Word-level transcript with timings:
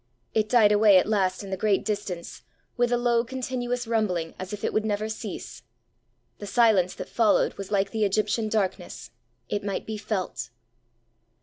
It 0.33 0.49
died 0.49 0.71
away 0.71 0.97
at 0.97 1.05
last 1.05 1.43
in 1.43 1.51
the 1.51 1.55
great 1.57 1.85
distance, 1.85 2.41
with 2.75 2.91
a 2.91 2.97
low 2.97 3.23
continuous 3.23 3.85
rumbling 3.85 4.33
as 4.39 4.51
if 4.51 4.63
it 4.63 4.73
would 4.73 4.83
never 4.83 5.07
cease. 5.07 5.61
The 6.39 6.47
silence 6.47 6.95
that 6.95 7.07
followed 7.07 7.53
was 7.53 7.69
like 7.71 7.91
the 7.91 8.03
Egyptian 8.03 8.49
darkness; 8.49 9.11
it 9.47 9.63
might 9.63 9.85
be 9.85 9.97
felt. 9.97 10.49